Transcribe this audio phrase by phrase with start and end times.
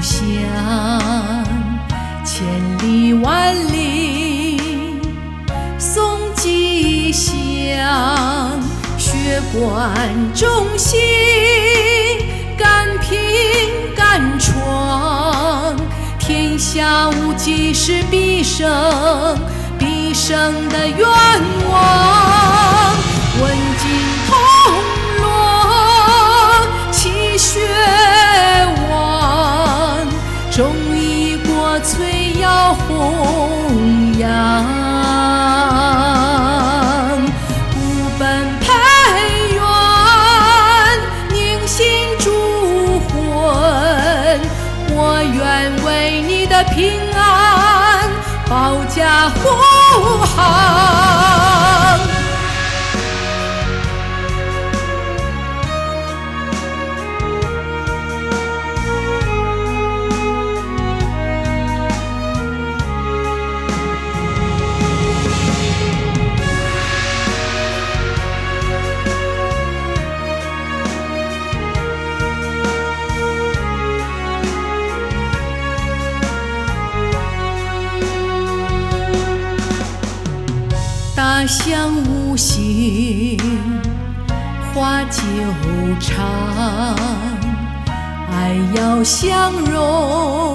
[0.00, 0.24] 乡，
[2.24, 2.44] 千
[2.82, 4.60] 里万里
[5.78, 8.60] 送吉祥，
[8.96, 11.00] 血管中心，
[12.56, 13.18] 敢拼
[13.96, 15.76] 敢闯，
[16.18, 18.68] 天下无极是必胜，
[19.78, 21.06] 必胜的愿
[21.68, 22.94] 望。
[23.40, 23.88] 问尽
[31.78, 34.64] 义国粹要弘扬。
[37.70, 37.76] 不
[38.18, 38.66] 本培
[39.54, 39.62] 元，
[41.30, 41.86] 凝心
[42.18, 44.40] 铸魂，
[44.90, 48.10] 我愿为你的平安
[48.48, 49.48] 保驾护
[50.24, 51.57] 航。
[81.38, 83.38] 花香无形，
[84.74, 85.22] 花久
[86.00, 86.96] 长，
[88.32, 90.52] 爱要相融，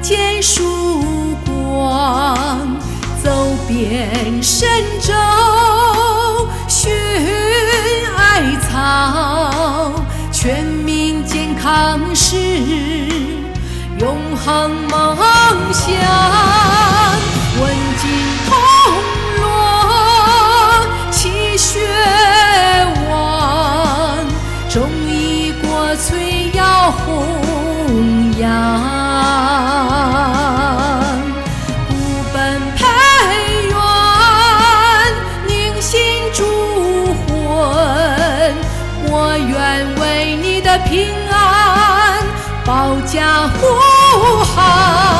[0.00, 2.38] 见曙光，
[3.22, 4.66] 走遍神
[5.02, 5.12] 州，
[6.66, 6.90] 寻
[8.16, 9.92] 艾草，
[10.32, 12.34] 全民健康是
[13.98, 15.18] 永恒梦
[15.70, 16.59] 想。
[28.40, 28.48] 扬。
[31.88, 31.90] 不
[32.32, 32.80] 奔培
[33.68, 33.74] 元，
[35.46, 36.00] 凝心
[36.32, 36.38] 铸
[37.26, 37.28] 魂，
[39.10, 39.54] 我愿
[40.00, 42.24] 为你的平安
[42.64, 43.58] 保驾护
[44.44, 45.19] 航。